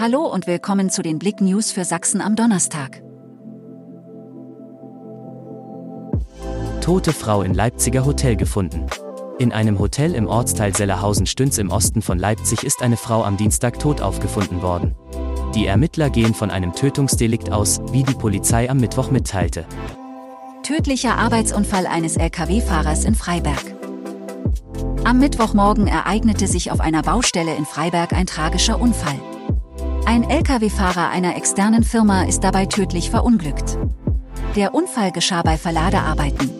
[0.00, 3.02] Hallo und willkommen zu den Blick News für Sachsen am Donnerstag.
[6.80, 8.86] Tote Frau in Leipziger Hotel gefunden.
[9.40, 13.80] In einem Hotel im Ortsteil Sellerhausen-Stünz im Osten von Leipzig ist eine Frau am Dienstag
[13.80, 14.94] tot aufgefunden worden.
[15.56, 19.66] Die Ermittler gehen von einem Tötungsdelikt aus, wie die Polizei am Mittwoch mitteilte.
[20.62, 23.74] Tödlicher Arbeitsunfall eines Lkw-Fahrers in Freiberg.
[25.02, 29.18] Am Mittwochmorgen ereignete sich auf einer Baustelle in Freiberg ein tragischer Unfall.
[30.08, 33.76] Ein Lkw-Fahrer einer externen Firma ist dabei tödlich verunglückt.
[34.56, 36.50] Der Unfall geschah bei Verladearbeiten.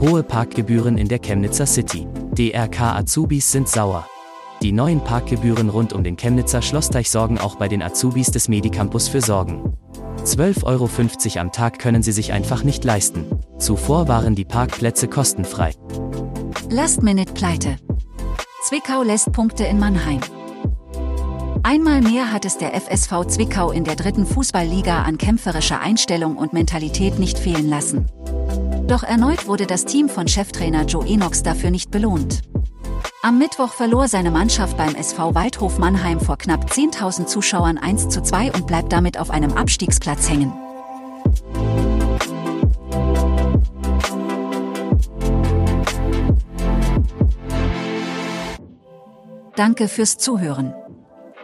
[0.00, 2.08] Hohe Parkgebühren in der Chemnitzer City.
[2.32, 4.06] DRK-Azubis sind sauer.
[4.62, 9.08] Die neuen Parkgebühren rund um den Chemnitzer Schlossteich sorgen auch bei den Azubis des Medicampus
[9.08, 9.76] für Sorgen.
[10.24, 13.26] 12,50 Euro am Tag können sie sich einfach nicht leisten.
[13.58, 15.72] Zuvor waren die Parkplätze kostenfrei.
[16.70, 17.76] Last-Minute-Pleite.
[18.62, 20.20] Zwickau lässt Punkte in Mannheim.
[21.64, 26.52] Einmal mehr hat es der FSV Zwickau in der dritten Fußballliga an kämpferischer Einstellung und
[26.52, 28.06] Mentalität nicht fehlen lassen.
[28.88, 32.42] Doch erneut wurde das Team von Cheftrainer Joe Enox dafür nicht belohnt.
[33.22, 38.22] Am Mittwoch verlor seine Mannschaft beim SV Waldhof Mannheim vor knapp 10.000 Zuschauern 1 zu
[38.22, 40.52] 2 und bleibt damit auf einem Abstiegsplatz hängen.
[49.54, 50.74] Danke fürs Zuhören.